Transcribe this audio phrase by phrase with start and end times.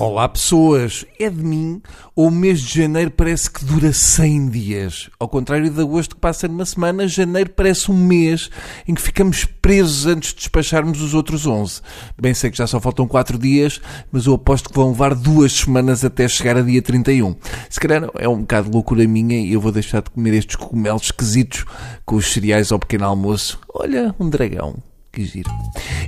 [0.00, 1.82] Olá pessoas, é de mim
[2.16, 5.10] ou o mês de janeiro parece que dura 100 dias?
[5.20, 8.48] Ao contrário de agosto que passa numa semana, janeiro parece um mês
[8.88, 11.82] em que ficamos presos antes de despacharmos os outros 11.
[12.18, 13.78] Bem sei que já só faltam 4 dias,
[14.10, 17.36] mas eu aposto que vão levar duas semanas até chegar a dia 31.
[17.68, 21.02] Se calhar é um bocado loucura minha e eu vou deixar de comer estes cogumelos
[21.02, 21.66] esquisitos
[22.06, 23.60] com os cereais ao pequeno almoço.
[23.74, 24.76] Olha, um dragão.
[25.12, 25.50] Que giro.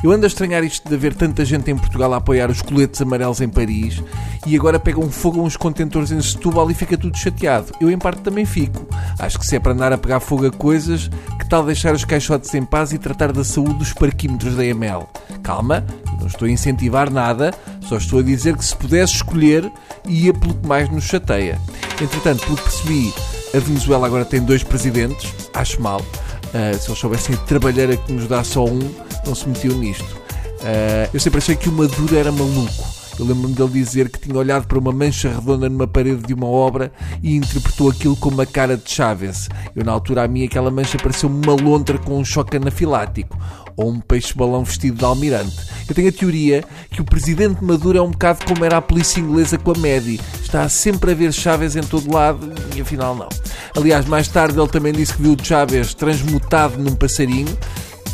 [0.02, 3.00] Eu ando a estranhar isto de haver tanta gente em Portugal a apoiar os coletes
[3.00, 4.02] amarelos em Paris
[4.44, 7.72] e agora pegam fogo a uns contentores em Setúbal e fica tudo chateado.
[7.80, 8.84] Eu, em parte, também fico.
[9.16, 12.04] Acho que se é para andar a pegar fogo a coisas, que tal deixar os
[12.04, 15.06] caixotes em paz e tratar da saúde dos parquímetros da EML?
[15.40, 15.86] Calma,
[16.18, 19.70] não estou a incentivar nada, só estou a dizer que se pudesse escolher,
[20.04, 21.60] ia pelo que mais nos chateia.
[22.00, 23.14] Entretanto, pelo que percebi,
[23.54, 26.00] a Venezuela agora tem dois presidentes, acho mal.
[26.00, 28.80] Uh, se eles soubessem trabalhar a que nos dá só um,
[29.24, 30.04] não se metiam nisto.
[30.04, 33.02] Uh, eu sempre achei que o Maduro era maluco.
[33.18, 36.46] Eu lembro-me dele dizer que tinha olhado para uma mancha redonda numa parede de uma
[36.46, 36.90] obra
[37.22, 39.48] e interpretou aquilo como a cara de Chávez.
[39.76, 43.38] Eu, na altura, a mim, aquela mancha pareceu uma lontra com um choque anafilático
[43.76, 45.56] ou um peixe-balão vestido de almirante.
[45.88, 49.20] Eu tenho a teoria que o presidente Maduro é um bocado como era a polícia
[49.20, 50.20] inglesa com a Medi.
[50.42, 53.28] Está sempre a ver Chávez em todo lado e afinal não.
[53.76, 57.56] Aliás, mais tarde ele também disse que viu Chávez transmutado num passarinho.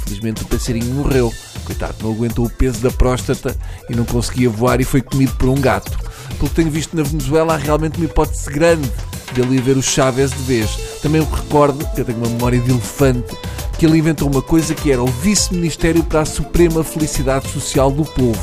[0.09, 1.33] Infelizmente o passarinho morreu.
[1.64, 3.55] Coitado, não aguentou o peso da próstata
[3.91, 5.98] e não conseguia voar e foi comido por um gato.
[6.39, 8.91] Pelo que tenho visto na Venezuela, há realmente uma hipótese grande
[9.34, 10.70] de ali ver o Chávez de vez.
[11.03, 13.37] Também eu recordo, eu tenho uma memória de elefante,
[13.78, 18.05] que ele inventou uma coisa que era o Vice-Ministério para a Suprema Felicidade Social do
[18.05, 18.41] Povo.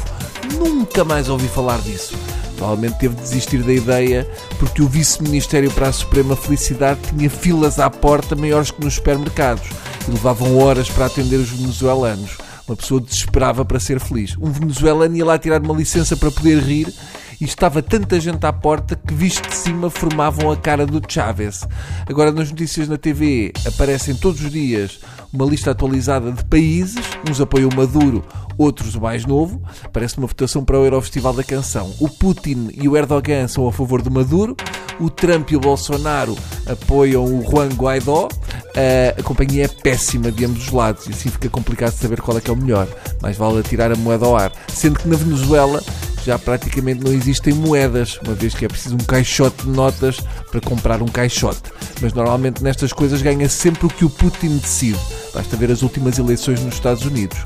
[0.60, 2.16] Nunca mais ouvi falar disso.
[2.58, 4.30] Provavelmente teve de desistir da ideia
[4.60, 9.68] porque o Vice-Ministério para a Suprema Felicidade tinha filas à porta maiores que nos supermercados
[10.08, 12.38] levavam horas para atender os venezuelanos.
[12.68, 14.36] Uma pessoa desesperava para ser feliz.
[14.38, 16.92] Um venezuelano ia lá tirar uma licença para poder rir
[17.40, 21.68] e estava tanta gente à porta que, visto de cima, formavam a cara do Chávez.
[22.08, 25.00] Agora, nas notícias na TV, aparecem todos os dias
[25.32, 28.24] uma lista atualizada de países, uns apoiam Maduro,
[28.58, 29.62] outros o mais novo.
[29.92, 31.94] Parece uma votação para o Eurofestival da Canção.
[32.00, 34.56] O Putin e o Erdogan são a favor de Maduro,
[35.00, 36.36] o Trump e o Bolsonaro
[36.66, 38.28] apoiam o Juan Guaidó.
[39.18, 42.42] a companhia é péssima de ambos os lados e assim fica complicado saber qual é
[42.42, 42.88] que é o melhor.
[43.22, 44.52] Mais vale tirar a moeda ao ar.
[44.68, 45.82] Sendo que na Venezuela
[46.26, 50.20] já praticamente não existem moedas, uma vez que é preciso um caixote de notas
[50.50, 51.72] para comprar um caixote.
[52.02, 55.00] Mas normalmente nestas coisas ganha sempre o que o Putin decide.
[55.34, 57.38] Basta ver as últimas eleições nos Estados Unidos.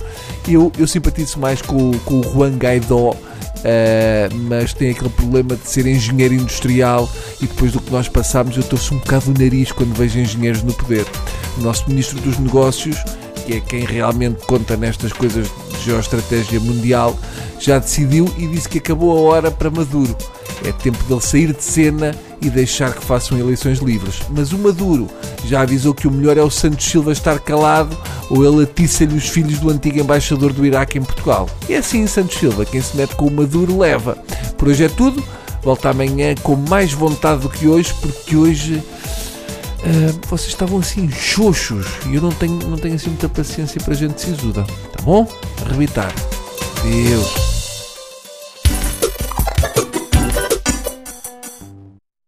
[0.47, 5.67] Eu, eu simpatizo mais com, com o Juan Guaidó, uh, mas tem aquele problema de
[5.67, 7.09] ser engenheiro industrial
[7.41, 10.63] e depois do que nós passámos eu torço um bocado o nariz quando vejo engenheiros
[10.63, 11.05] no poder.
[11.57, 12.95] O nosso Ministro dos Negócios
[13.49, 17.17] que é quem realmente conta nestas coisas de geoestratégia mundial,
[17.59, 20.15] já decidiu e disse que acabou a hora para Maduro.
[20.63, 24.21] É tempo dele sair de cena e deixar que façam eleições livres.
[24.29, 25.07] Mas o Maduro
[25.45, 27.97] já avisou que o melhor é o Santos Silva estar calado
[28.29, 31.49] ou ele atiça-lhe os filhos do antigo embaixador do Iraque em Portugal.
[31.67, 34.17] E é assim, Santos Silva, quem se mete com o Maduro leva.
[34.57, 35.23] Por hoje é tudo.
[35.61, 38.83] Volta amanhã com mais vontade do que hoje, porque hoje
[39.79, 43.93] Uh, vocês estavam assim xoxos e eu não tenho, não tenho assim muita paciência para
[43.93, 45.25] gente sisuda, tá bom?
[45.61, 46.13] Arrebitar.
[46.83, 47.48] Deus.